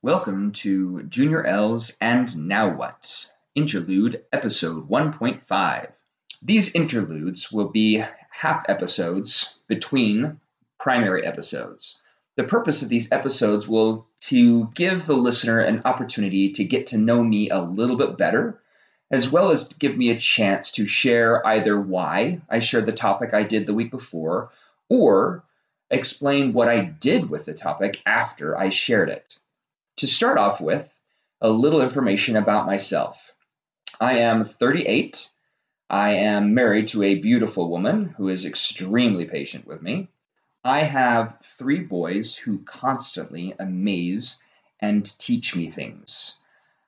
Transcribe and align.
Welcome 0.00 0.52
to 0.52 1.02
Junior 1.08 1.42
L's 1.42 1.96
And 2.00 2.46
Now 2.46 2.72
What? 2.72 3.26
Interlude 3.56 4.22
Episode 4.32 4.88
1.5. 4.88 5.88
These 6.40 6.72
interludes 6.76 7.50
will 7.50 7.70
be 7.70 8.04
half 8.30 8.64
episodes 8.68 9.58
between 9.66 10.38
primary 10.78 11.26
episodes. 11.26 11.98
The 12.36 12.44
purpose 12.44 12.80
of 12.80 12.88
these 12.88 13.10
episodes 13.10 13.66
will 13.66 14.06
to 14.26 14.70
give 14.76 15.04
the 15.04 15.16
listener 15.16 15.58
an 15.58 15.82
opportunity 15.84 16.52
to 16.52 16.62
get 16.62 16.86
to 16.86 16.96
know 16.96 17.24
me 17.24 17.50
a 17.50 17.58
little 17.58 17.96
bit 17.96 18.16
better, 18.16 18.62
as 19.10 19.32
well 19.32 19.50
as 19.50 19.66
give 19.66 19.96
me 19.96 20.10
a 20.10 20.20
chance 20.20 20.70
to 20.72 20.86
share 20.86 21.44
either 21.44 21.78
why 21.78 22.40
I 22.48 22.60
shared 22.60 22.86
the 22.86 22.92
topic 22.92 23.34
I 23.34 23.42
did 23.42 23.66
the 23.66 23.74
week 23.74 23.90
before, 23.90 24.52
or 24.88 25.42
explain 25.90 26.52
what 26.52 26.68
I 26.68 26.84
did 26.84 27.28
with 27.28 27.46
the 27.46 27.54
topic 27.54 28.00
after 28.06 28.56
I 28.56 28.68
shared 28.68 29.08
it. 29.08 29.40
To 29.98 30.06
start 30.06 30.38
off 30.38 30.60
with, 30.60 30.96
a 31.40 31.50
little 31.50 31.82
information 31.82 32.36
about 32.36 32.66
myself. 32.66 33.32
I 34.00 34.18
am 34.18 34.44
38. 34.44 35.28
I 35.90 36.10
am 36.10 36.54
married 36.54 36.86
to 36.88 37.02
a 37.02 37.18
beautiful 37.18 37.68
woman 37.68 38.14
who 38.16 38.28
is 38.28 38.46
extremely 38.46 39.24
patient 39.24 39.66
with 39.66 39.82
me. 39.82 40.06
I 40.62 40.84
have 40.84 41.40
three 41.42 41.80
boys 41.80 42.36
who 42.36 42.62
constantly 42.62 43.54
amaze 43.58 44.40
and 44.78 45.04
teach 45.18 45.56
me 45.56 45.68
things. 45.68 46.38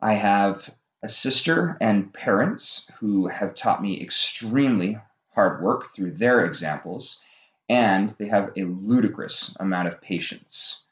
I 0.00 0.14
have 0.14 0.72
a 1.02 1.08
sister 1.08 1.76
and 1.80 2.14
parents 2.14 2.88
who 3.00 3.26
have 3.26 3.56
taught 3.56 3.82
me 3.82 4.00
extremely 4.00 4.96
hard 5.34 5.60
work 5.60 5.88
through 5.88 6.12
their 6.12 6.44
examples, 6.44 7.20
and 7.68 8.10
they 8.10 8.28
have 8.28 8.52
a 8.56 8.62
ludicrous 8.62 9.56
amount 9.58 9.88
of 9.88 10.00
patience. 10.00 10.84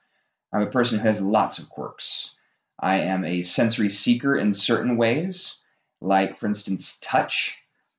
I'm 0.53 0.63
a 0.63 0.67
person 0.67 0.99
who 0.99 1.07
has 1.07 1.21
lots 1.21 1.59
of 1.59 1.69
quirks. 1.69 2.37
I 2.79 3.01
am 3.01 3.25
a 3.25 3.43
sensory 3.43 3.91
seeker 3.91 4.37
in 4.37 4.55
certain 4.55 4.97
ways, 4.97 5.63
like, 6.01 6.39
for 6.39 6.47
instance, 6.47 6.99
touch. 7.03 7.59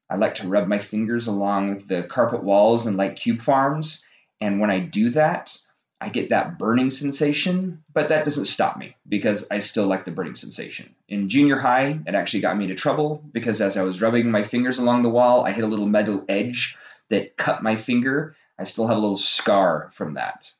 I 0.10 0.16
like 0.16 0.36
to 0.36 0.48
rub 0.48 0.68
my 0.68 0.80
fingers 0.80 1.28
along 1.28 1.86
the 1.88 2.04
carpet 2.04 2.44
walls 2.44 2.86
and 2.86 2.98
like 2.98 3.16
cube 3.16 3.42
farms. 3.42 4.04
And 4.42 4.60
when 4.60 4.72
I 4.72 4.80
do 4.80 5.12
that, 5.12 5.56
I 6.02 6.10
get 6.10 6.32
that 6.32 6.58
burning 6.58 6.90
sensation, 6.90 7.84
but 7.94 8.10
that 8.10 8.26
doesn't 8.26 8.48
stop 8.48 8.76
me 8.76 8.96
because 9.08 9.46
I 9.52 9.60
still 9.60 9.86
like 9.86 10.04
the 10.04 10.12
burning 10.12 10.36
sensation. 10.36 10.96
In 11.08 11.30
junior 11.30 11.60
high, 11.60 12.00
it 12.08 12.16
actually 12.16 12.42
got 12.42 12.58
me 12.58 12.64
into 12.64 12.76
trouble 12.76 13.24
because 13.32 13.62
as 13.62 13.78
I 13.78 13.84
was 13.84 14.02
rubbing 14.02 14.32
my 14.32 14.44
fingers 14.44 14.80
along 14.80 15.04
the 15.04 15.10
wall, 15.10 15.46
I 15.46 15.52
hit 15.52 15.64
a 15.64 15.68
little 15.68 15.86
metal 15.86 16.26
edge 16.28 16.76
that 17.10 17.38
cut 17.38 17.62
my 17.62 17.76
finger. 17.76 18.36
I 18.58 18.64
still 18.64 18.88
have 18.88 18.98
a 18.98 19.00
little 19.00 19.16
scar 19.16 19.92
from 19.94 20.16
that. 20.16 20.52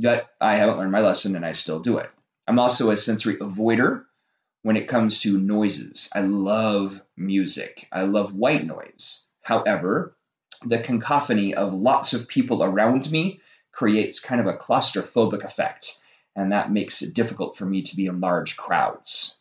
Yet 0.00 0.28
I 0.40 0.54
haven't 0.54 0.78
learned 0.78 0.92
my 0.92 1.00
lesson 1.00 1.34
and 1.34 1.44
I 1.44 1.54
still 1.54 1.80
do 1.80 1.98
it. 1.98 2.08
I'm 2.46 2.60
also 2.60 2.92
a 2.92 2.96
sensory 2.96 3.34
avoider 3.34 4.04
when 4.62 4.76
it 4.76 4.86
comes 4.86 5.20
to 5.22 5.40
noises. 5.40 6.08
I 6.14 6.20
love 6.20 7.02
music, 7.16 7.88
I 7.90 8.02
love 8.02 8.32
white 8.32 8.64
noise. 8.64 9.26
However, 9.42 10.16
the 10.64 10.78
cacophony 10.78 11.52
of 11.52 11.74
lots 11.74 12.12
of 12.12 12.28
people 12.28 12.62
around 12.62 13.10
me 13.10 13.40
creates 13.72 14.20
kind 14.20 14.40
of 14.40 14.46
a 14.46 14.56
claustrophobic 14.56 15.42
effect, 15.44 15.98
and 16.36 16.52
that 16.52 16.70
makes 16.70 17.02
it 17.02 17.12
difficult 17.12 17.56
for 17.56 17.66
me 17.66 17.82
to 17.82 17.96
be 17.96 18.06
in 18.06 18.20
large 18.20 18.56
crowds. 18.56 19.36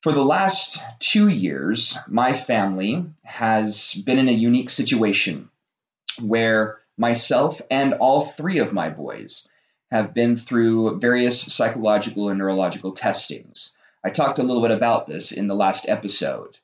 For 0.00 0.12
the 0.12 0.24
last 0.24 0.82
two 1.00 1.28
years, 1.28 1.98
my 2.08 2.32
family 2.32 3.04
has 3.24 3.92
been 4.06 4.18
in 4.18 4.30
a 4.30 4.32
unique 4.32 4.70
situation 4.70 5.50
where 6.18 6.80
myself 6.96 7.60
and 7.70 7.92
all 7.92 8.22
three 8.22 8.58
of 8.58 8.72
my 8.72 8.88
boys 8.88 9.46
have 9.92 10.14
been 10.14 10.36
through 10.36 10.98
various 11.00 11.38
psychological 11.38 12.30
and 12.30 12.38
neurological 12.38 12.92
testings. 12.92 13.76
I 14.02 14.08
talked 14.08 14.38
a 14.38 14.42
little 14.42 14.62
bit 14.62 14.70
about 14.70 15.06
this 15.06 15.32
in 15.32 15.48
the 15.48 15.54
last 15.54 15.86
episode. 15.86 16.56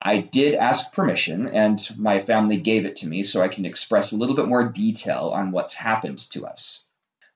I 0.00 0.18
did 0.18 0.54
ask 0.54 0.92
permission, 0.92 1.48
and 1.48 1.84
my 1.98 2.22
family 2.22 2.58
gave 2.58 2.84
it 2.84 2.94
to 2.98 3.08
me 3.08 3.24
so 3.24 3.42
I 3.42 3.48
can 3.48 3.66
express 3.66 4.12
a 4.12 4.16
little 4.16 4.36
bit 4.36 4.46
more 4.46 4.68
detail 4.68 5.32
on 5.34 5.50
what's 5.50 5.74
happened 5.74 6.20
to 6.30 6.46
us. 6.46 6.84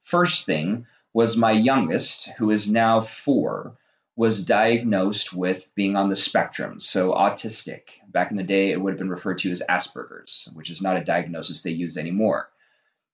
First 0.04 0.46
thing 0.46 0.86
was 1.12 1.36
my 1.36 1.50
youngest, 1.50 2.28
who 2.38 2.52
is 2.52 2.70
now 2.70 3.00
four, 3.00 3.76
was 4.14 4.44
diagnosed 4.44 5.32
with 5.32 5.72
being 5.74 5.96
on 5.96 6.08
the 6.08 6.14
spectrum, 6.14 6.80
so 6.80 7.12
autistic. 7.12 7.82
Back 8.06 8.30
in 8.30 8.36
the 8.36 8.44
day, 8.44 8.70
it 8.70 8.80
would 8.80 8.92
have 8.92 8.98
been 9.00 9.10
referred 9.10 9.38
to 9.38 9.50
as 9.50 9.62
Asperger's, 9.68 10.48
which 10.54 10.70
is 10.70 10.80
not 10.80 10.96
a 10.96 11.04
diagnosis 11.04 11.62
they 11.62 11.72
use 11.72 11.98
anymore. 11.98 12.48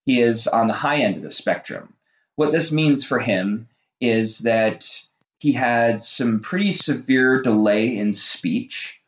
He 0.04 0.20
is 0.20 0.46
on 0.46 0.66
the 0.66 0.74
high 0.74 0.98
end 0.98 1.16
of 1.16 1.22
the 1.22 1.30
spectrum. 1.30 1.94
What 2.36 2.52
this 2.52 2.72
means 2.72 3.04
for 3.04 3.20
him 3.20 3.68
is 4.00 4.38
that 4.40 4.88
he 5.38 5.52
had 5.52 6.04
some 6.04 6.40
pretty 6.40 6.72
severe 6.72 7.42
delay 7.42 7.96
in 7.96 8.14
speech. 8.14 9.00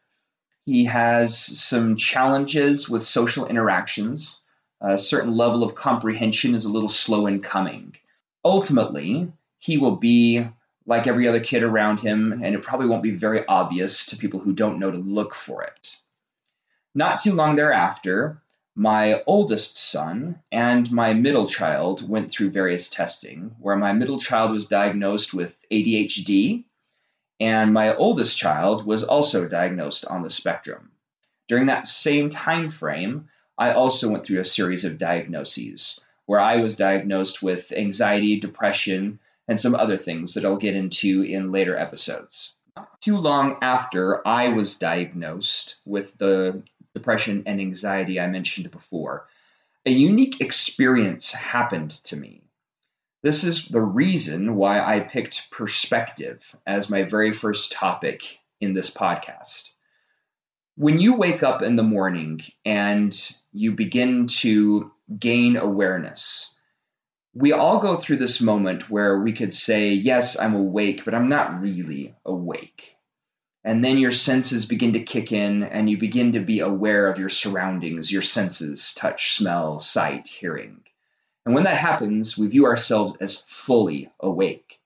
He 0.67 0.85
has 0.85 1.37
some 1.37 1.97
challenges 1.97 2.89
with 2.89 3.07
social 3.07 3.47
interactions. 3.47 4.43
A 4.81 4.99
certain 4.99 5.37
level 5.37 5.63
of 5.63 5.75
comprehension 5.75 6.55
is 6.55 6.65
a 6.65 6.71
little 6.71 6.89
slow 6.89 7.27
in 7.27 7.41
coming. 7.41 7.97
Ultimately, 8.45 9.33
he 9.59 9.79
will 9.79 9.97
be 9.97 10.47
like 10.87 11.07
every 11.07 11.27
other 11.27 11.41
kid 11.41 11.63
around 11.63 12.01
him, 12.01 12.33
and 12.33 12.55
it 12.55 12.63
probably 12.63 12.87
won't 12.87 13.03
be 13.03 13.11
very 13.11 13.47
obvious 13.47 14.05
to 14.07 14.17
people 14.17 14.41
who 14.41 14.53
don't 14.53 14.79
know 14.79 14.91
to 14.91 14.99
look 14.99 15.35
for 15.35 15.63
it. 15.63 15.97
Not 16.95 17.21
too 17.21 17.33
long 17.33 17.57
thereafter, 17.57 18.43
my 18.77 19.23
oldest 19.27 19.77
son 19.77 20.43
and 20.51 20.91
my 20.91 21.15
middle 21.15 21.47
child 21.47 22.09
went 22.09 22.31
through 22.31 22.51
various 22.51 22.91
testing, 22.91 23.55
where 23.61 23.77
my 23.77 23.93
middle 23.93 24.19
child 24.19 24.51
was 24.51 24.67
diagnosed 24.67 25.33
with 25.33 25.65
ADHD, 25.71 26.65
and 27.39 27.73
my 27.73 27.95
oldest 27.95 28.37
child 28.37 28.85
was 28.85 29.05
also 29.05 29.49
diagnosed 29.49 30.05
on 30.07 30.23
the 30.23 30.31
spectrum. 30.31 30.91
During 31.47 31.67
that 31.67 31.87
same 31.87 32.31
time 32.31 32.69
frame, 32.69 33.29
I 33.57 33.73
also 33.73 34.11
went 34.11 34.25
through 34.27 34.41
a 34.41 34.45
series 34.45 34.85
of 34.85 34.99
diagnoses, 34.99 36.01
where 36.27 36.41
I 36.41 36.57
was 36.57 36.77
diagnosed 36.77 37.43
with 37.43 37.71
anxiety, 37.71 38.41
depression, 38.41 39.21
and 39.47 39.61
some 39.61 39.75
other 39.75 39.97
things 39.97 40.35
that 40.35 40.45
I'll 40.45 40.57
get 40.57 40.75
into 40.75 41.23
in 41.23 41.53
later 41.53 41.77
episodes. 41.77 42.57
Not 42.77 43.01
too 43.01 43.19
long 43.19 43.59
after 43.63 44.27
I 44.27 44.49
was 44.49 44.77
diagnosed 44.77 45.77
with 45.85 46.19
the 46.19 46.65
depression, 46.95 47.43
and 47.47 47.61
anxiety 47.61 48.19
I 48.19 48.27
mentioned 48.29 48.71
before, 48.71 49.27
a 49.85 49.91
unique 49.91 50.41
experience 50.41 51.33
happened 51.33 51.91
to 52.05 52.17
me. 52.17 52.43
This 53.23 53.45
is 53.45 53.67
the 53.67 53.81
reason 53.81 54.57
why 54.57 54.81
I 54.81 55.01
picked 55.01 55.51
perspective 55.51 56.43
as 56.67 56.91
my 56.91 57.03
very 57.03 57.33
first 57.33 57.73
topic 57.73 58.39
in 58.61 58.75
this 58.75 58.91
podcast. 58.91 59.71
When 60.77 61.01
you 61.01 61.15
wake 61.15 61.43
up 61.43 61.63
in 61.63 61.77
the 61.77 61.83
morning 61.83 62.41
and 62.65 63.15
you 63.53 63.73
begin 63.73 64.27
to 64.43 64.91
gain 65.19 65.57
awareness, 65.57 66.59
we 67.35 67.53
all 67.53 67.79
go 67.79 67.97
through 67.97 68.19
this 68.19 68.41
moment 68.41 68.91
where 68.91 69.19
we 69.21 69.33
could 69.33 69.53
say, 69.53 69.93
Yes, 69.93 70.39
I'm 70.39 70.55
awake, 70.55 71.05
but 71.05 71.15
I'm 71.15 71.29
not 71.29 71.61
really 71.61 72.15
awake. 72.25 72.94
And 73.65 73.83
then 73.83 73.97
your 73.97 74.13
senses 74.13 74.67
begin 74.67 74.93
to 74.93 75.03
kick 75.03 75.33
in 75.33 75.63
and 75.63 75.89
you 75.89 75.97
begin 75.97 76.33
to 76.33 76.41
be 76.41 76.61
aware 76.61 77.09
of 77.09 77.19
your 77.19 77.31
surroundings, 77.31 78.13
your 78.13 78.23
senses, 78.23 78.93
touch, 78.95 79.33
smell, 79.35 79.81
sight, 79.81 80.29
hearing. 80.29 80.83
And 81.47 81.55
when 81.55 81.65
that 81.65 81.79
happens, 81.79 82.37
we 82.37 82.47
view 82.47 82.67
ourselves 82.67 83.17
as 83.21 83.41
fully 83.41 84.11
awake. 84.21 84.81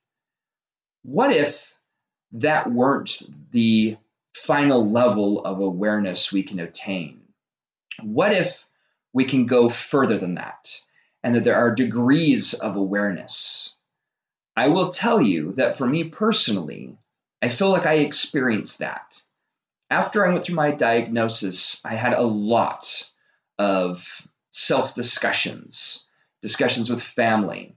What 1.02 1.32
if 1.32 1.74
that 2.32 2.70
weren't 2.70 3.20
the 3.50 3.96
final 4.34 4.88
level 4.88 5.44
of 5.44 5.58
awareness 5.58 6.32
we 6.32 6.44
can 6.44 6.60
attain? 6.60 7.20
What 8.02 8.32
if 8.32 8.64
we 9.12 9.24
can 9.24 9.46
go 9.46 9.68
further 9.68 10.18
than 10.18 10.36
that 10.36 10.80
and 11.24 11.34
that 11.34 11.42
there 11.42 11.56
are 11.56 11.74
degrees 11.74 12.54
of 12.54 12.76
awareness? 12.76 13.74
I 14.56 14.68
will 14.68 14.90
tell 14.90 15.20
you 15.20 15.52
that 15.52 15.76
for 15.76 15.86
me 15.86 16.04
personally, 16.04 16.96
I 17.40 17.48
feel 17.48 17.70
like 17.70 17.86
I 17.86 17.94
experienced 17.94 18.80
that. 18.80 19.22
After 19.90 20.24
I 20.24 20.32
went 20.32 20.44
through 20.44 20.56
my 20.56 20.72
diagnosis, 20.72 21.84
I 21.84 21.94
had 21.94 22.12
a 22.12 22.22
lot 22.22 23.10
of 23.58 24.28
self 24.50 24.94
discussions, 24.94 26.06
discussions 26.42 26.90
with 26.90 27.02
family, 27.02 27.76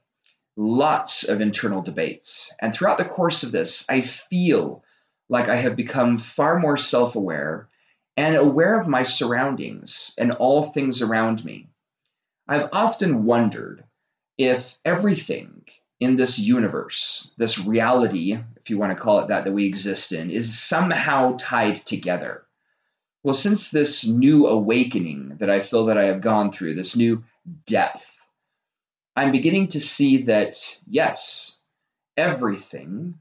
lots 0.58 1.28
of 1.28 1.42
internal 1.42 1.82
debates. 1.82 2.54
And 2.60 2.74
throughout 2.74 2.98
the 2.98 3.06
course 3.06 3.44
of 3.44 3.52
this, 3.52 3.90
I 3.90 4.02
feel 4.02 4.84
like 5.30 5.48
I 5.48 5.56
have 5.58 5.76
become 5.76 6.18
far 6.18 6.60
more 6.60 6.78
self 6.78 7.16
aware 7.16 7.70
and 8.18 8.36
aware 8.36 8.80
of 8.80 8.88
my 8.88 9.04
surroundings 9.04 10.14
and 10.18 10.32
all 10.32 10.72
things 10.72 11.02
around 11.02 11.46
me. 11.46 11.70
I've 12.48 12.70
often 12.74 13.26
wondered 13.26 13.84
if 14.38 14.78
everything 14.84 15.66
in 16.02 16.16
this 16.16 16.40
universe, 16.40 17.32
this 17.38 17.60
reality, 17.60 18.36
if 18.58 18.72
you 18.72 18.78
want 18.80 18.92
to 18.92 19.02
call 19.02 19.20
it 19.20 19.28
that, 19.28 19.46
that 19.46 19.54
we 19.54 19.68
exist 19.68 20.12
in, 20.12 20.32
is 20.32 20.60
somehow 20.60 21.38
tied 21.40 21.76
together. 21.76 22.44
Well, 23.24 23.36
since 23.36 23.70
this 23.70 24.08
new 24.08 24.48
awakening 24.48 25.38
that 25.40 25.52
I 25.52 25.60
feel 25.60 25.86
that 25.86 26.00
I 26.00 26.06
have 26.06 26.20
gone 26.20 26.52
through, 26.52 26.74
this 26.74 26.96
new 26.96 27.24
depth, 27.68 28.10
I'm 29.16 29.32
beginning 29.32 29.68
to 29.70 29.80
see 29.80 30.24
that, 30.24 30.58
yes, 30.90 31.60
everything 32.18 33.20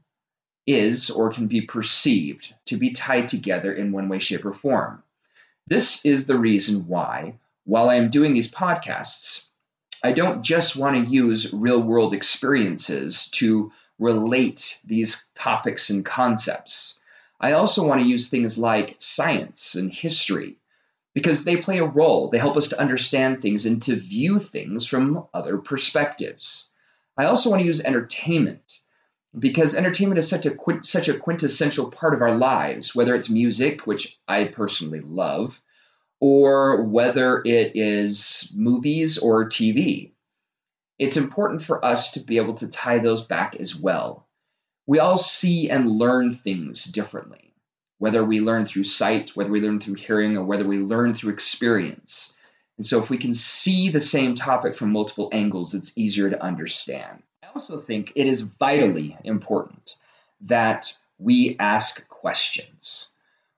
is 0.65 1.11
or 1.11 1.31
can 1.31 1.45
be 1.45 1.61
perceived 1.61 2.55
to 2.65 2.77
be 2.77 2.89
tied 2.91 3.27
together 3.27 3.71
in 3.71 3.91
one 3.91 4.09
way, 4.09 4.17
shape, 4.17 4.43
or 4.43 4.53
form. 4.53 5.03
This 5.67 6.03
is 6.03 6.25
the 6.25 6.39
reason 6.39 6.87
why, 6.87 7.35
while 7.65 7.89
I 7.89 7.95
am 7.95 8.09
doing 8.09 8.33
these 8.33 8.51
podcasts, 8.51 9.50
I 10.03 10.11
don't 10.13 10.41
just 10.41 10.75
want 10.75 10.95
to 10.95 11.11
use 11.11 11.53
real 11.53 11.79
world 11.81 12.13
experiences 12.13 13.29
to 13.33 13.71
relate 13.99 14.79
these 14.85 15.29
topics 15.35 15.89
and 15.91 16.03
concepts. 16.03 16.99
I 17.39 17.51
also 17.51 17.87
want 17.87 18.01
to 18.01 18.07
use 18.07 18.29
things 18.29 18.57
like 18.57 18.95
science 18.97 19.75
and 19.75 19.91
history 19.93 20.57
because 21.13 21.43
they 21.43 21.57
play 21.57 21.77
a 21.77 21.85
role. 21.85 22.29
They 22.29 22.39
help 22.39 22.57
us 22.57 22.69
to 22.69 22.79
understand 22.79 23.41
things 23.41 23.65
and 23.65 23.81
to 23.83 23.95
view 23.95 24.39
things 24.39 24.85
from 24.85 25.25
other 25.33 25.57
perspectives. 25.57 26.71
I 27.17 27.25
also 27.25 27.49
want 27.49 27.61
to 27.61 27.67
use 27.67 27.81
entertainment 27.81 28.79
because 29.37 29.75
entertainment 29.75 30.19
is 30.19 30.29
such 30.29 30.45
a 30.45 30.55
such 30.83 31.09
a 31.09 31.17
quintessential 31.17 31.91
part 31.91 32.13
of 32.13 32.21
our 32.21 32.35
lives, 32.35 32.95
whether 32.95 33.13
it's 33.15 33.29
music, 33.29 33.85
which 33.85 34.19
I 34.27 34.45
personally 34.45 35.01
love, 35.01 35.61
or 36.21 36.83
whether 36.83 37.41
it 37.43 37.73
is 37.75 38.53
movies 38.55 39.17
or 39.17 39.49
TV. 39.49 40.11
It's 40.97 41.17
important 41.17 41.63
for 41.63 41.83
us 41.83 42.13
to 42.13 42.21
be 42.21 42.37
able 42.37 42.53
to 42.55 42.69
tie 42.69 42.99
those 42.99 43.25
back 43.25 43.57
as 43.59 43.75
well. 43.75 44.27
We 44.87 44.99
all 44.99 45.17
see 45.17 45.69
and 45.69 45.91
learn 45.91 46.35
things 46.35 46.85
differently, 46.85 47.53
whether 47.97 48.23
we 48.23 48.39
learn 48.39 48.65
through 48.65 48.85
sight, 48.85 49.35
whether 49.35 49.51
we 49.51 49.59
learn 49.59 49.79
through 49.79 49.95
hearing, 49.95 50.37
or 50.37 50.45
whether 50.45 50.67
we 50.67 50.77
learn 50.77 51.13
through 51.13 51.33
experience. 51.33 52.37
And 52.77 52.85
so, 52.85 53.01
if 53.01 53.09
we 53.09 53.17
can 53.17 53.33
see 53.33 53.89
the 53.89 53.99
same 53.99 54.35
topic 54.35 54.75
from 54.75 54.91
multiple 54.91 55.29
angles, 55.33 55.73
it's 55.73 55.97
easier 55.97 56.29
to 56.29 56.41
understand 56.41 57.21
I 57.51 57.55
also 57.55 57.79
think 57.79 58.13
it 58.15 58.27
is 58.27 58.41
vitally 58.41 59.17
important 59.23 59.97
that 60.41 60.93
we 61.17 61.57
ask 61.59 62.07
questions. 62.07 63.11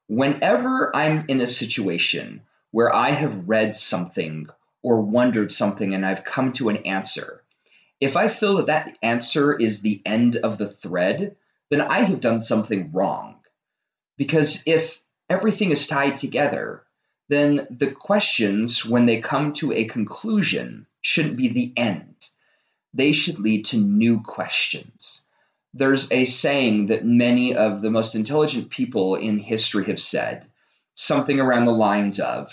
Whenever 0.08 0.96
I'm 0.96 1.26
in 1.28 1.42
a 1.42 1.48
situation 1.48 2.42
where 2.74 2.94
I 2.94 3.12
have 3.12 3.48
read 3.48 3.76
something 3.76 4.50
or 4.82 5.00
wondered 5.00 5.52
something 5.52 5.94
and 5.94 6.06
I've 6.06 6.26
come 6.26 6.52
to 6.54 6.68
an 6.68 6.78
answer, 6.78 7.44
if 8.02 8.18
I 8.18 8.28
feel 8.28 8.58
that 8.58 8.66
that 8.66 8.98
answer 9.02 9.58
is 9.58 9.82
the 9.82 10.02
end 10.06 10.36
of 10.36 10.58
the 10.58 10.68
thread, 10.68 11.38
then 11.70 11.80
I 11.80 12.02
have 12.02 12.20
done 12.20 12.42
something 12.42 12.92
wrong. 12.92 13.36
Because 14.18 14.64
if 14.68 15.02
everything 15.30 15.72
is 15.72 15.88
tied 15.88 16.18
together, 16.18 16.84
then 17.30 17.66
the 17.70 17.92
questions, 17.92 18.86
when 18.86 19.06
they 19.06 19.22
come 19.22 19.54
to 19.54 19.72
a 19.72 19.86
conclusion, 19.86 20.86
shouldn't 21.00 21.38
be 21.38 21.48
the 21.48 21.72
end 21.78 22.14
they 22.94 23.12
should 23.12 23.40
lead 23.40 23.66
to 23.66 23.78
new 23.78 24.22
questions. 24.22 25.28
There's 25.74 26.12
a 26.12 26.26
saying 26.26 26.88
that 26.88 27.06
many 27.06 27.56
of 27.56 27.82
the 27.82 27.90
most 27.90 28.14
intelligent 28.16 28.70
people 28.70 29.16
in 29.16 29.40
history 29.40 29.86
have 29.86 30.00
said, 30.00 30.46
something 30.96 31.40
around 31.40 31.66
the 31.66 31.72
lines 31.72 32.20
of, 32.20 32.52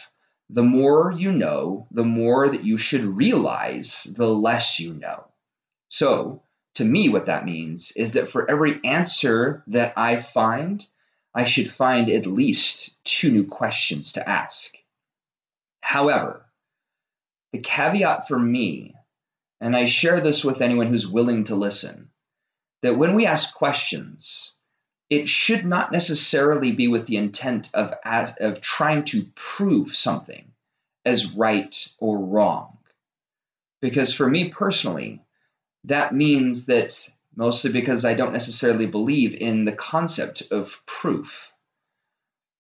the 0.49 0.63
more 0.63 1.13
you 1.13 1.33
know, 1.33 1.87
the 1.91 2.05
more 2.05 2.49
that 2.49 2.65
you 2.65 2.77
should 2.77 3.05
realize, 3.05 4.05
the 4.05 4.27
less 4.27 4.81
you 4.81 4.95
know. 4.95 5.27
So, 5.89 6.43
to 6.75 6.85
me, 6.85 7.09
what 7.09 7.27
that 7.27 7.45
means 7.45 7.93
is 7.97 8.13
that 8.15 8.29
for 8.29 8.51
every 8.51 8.81
answer 8.85 9.63
that 9.69 9.93
I 9.97 10.21
find, 10.21 10.85
I 11.35 11.45
should 11.45 11.73
find 11.73 12.09
at 12.09 12.27
least 12.27 13.03
two 13.05 13.31
new 13.31 13.47
questions 13.47 14.13
to 14.13 14.29
ask. 14.29 14.75
However, 15.81 16.47
the 17.53 17.59
caveat 17.59 18.29
for 18.29 18.39
me 18.39 18.95
and 19.61 19.77
I 19.77 19.85
share 19.85 20.21
this 20.21 20.45
with 20.45 20.63
anyone 20.63 20.87
who's 20.87 21.07
willing 21.07 21.45
to 21.45 21.55
listen, 21.55 22.11
that 22.83 22.97
when 22.97 23.15
we 23.15 23.27
ask 23.27 23.55
questions, 23.55 24.57
it 25.11 25.29
should 25.29 25.67
not 25.67 25.91
necessarily 25.91 26.71
be 26.71 26.87
with 26.87 27.07
the 27.07 27.17
intent 27.17 27.69
of, 27.75 27.93
of 28.05 28.61
trying 28.61 29.05
to 29.05 29.27
prove 29.35 29.95
something 29.95 30.45
as 31.05 31.35
right 31.35 31.89
or 31.99 32.19
wrong. 32.19 32.79
Because 33.83 34.15
for 34.15 34.31
me 34.31 34.51
personally, 34.51 35.21
that 35.85 36.15
means 36.15 36.67
that 36.67 37.09
mostly 37.35 37.73
because 37.73 38.05
I 38.05 38.15
don't 38.15 38.33
necessarily 38.33 38.87
believe 38.87 39.35
in 39.35 39.65
the 39.65 39.73
concept 39.73 40.43
of 40.51 40.81
proof, 40.87 41.53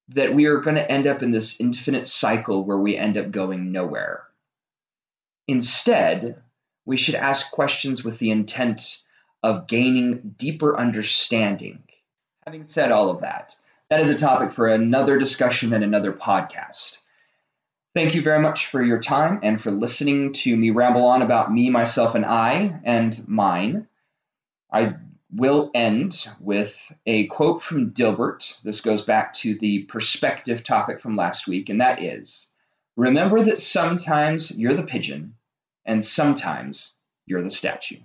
that 0.08 0.34
we 0.34 0.46
are 0.46 0.60
going 0.60 0.76
to 0.76 0.90
end 0.90 1.06
up 1.06 1.22
in 1.22 1.30
this 1.30 1.60
infinite 1.60 2.08
cycle 2.08 2.64
where 2.64 2.78
we 2.78 2.96
end 2.96 3.16
up 3.16 3.30
going 3.30 3.70
nowhere. 3.70 4.24
Instead, 5.46 6.42
we 6.84 6.96
should 6.96 7.14
ask 7.14 7.52
questions 7.52 8.02
with 8.02 8.18
the 8.18 8.30
intent 8.30 9.02
of 9.42 9.68
gaining 9.68 10.34
deeper 10.36 10.76
understanding. 10.76 11.82
Having 12.46 12.64
said 12.64 12.92
all 12.92 13.10
of 13.10 13.20
that, 13.20 13.54
that 13.90 14.00
is 14.00 14.10
a 14.10 14.18
topic 14.18 14.52
for 14.52 14.68
another 14.68 15.18
discussion 15.18 15.72
and 15.72 15.84
another 15.84 16.12
podcast. 16.12 16.98
Thank 17.94 18.14
you 18.14 18.22
very 18.22 18.40
much 18.40 18.66
for 18.66 18.82
your 18.82 19.00
time 19.00 19.40
and 19.42 19.60
for 19.60 19.70
listening 19.70 20.32
to 20.34 20.56
me 20.56 20.70
ramble 20.70 21.04
on 21.04 21.22
about 21.22 21.52
me, 21.52 21.70
myself, 21.70 22.14
and 22.14 22.24
I 22.24 22.80
and 22.84 23.28
mine. 23.28 23.88
I 24.72 24.94
will 25.32 25.70
end 25.74 26.26
with 26.40 26.92
a 27.06 27.26
quote 27.26 27.62
from 27.62 27.90
Dilbert. 27.90 28.62
This 28.62 28.80
goes 28.80 29.02
back 29.02 29.34
to 29.34 29.54
the 29.58 29.84
perspective 29.84 30.64
topic 30.64 31.00
from 31.00 31.16
last 31.16 31.46
week, 31.46 31.68
and 31.68 31.80
that 31.80 32.02
is 32.02 32.46
Remember 32.96 33.42
that 33.42 33.60
sometimes 33.60 34.50
you're 34.58 34.74
the 34.74 34.82
pigeon 34.82 35.34
and 35.86 36.04
sometimes 36.04 36.94
you're 37.24 37.42
the 37.42 37.50
statue. 37.50 37.96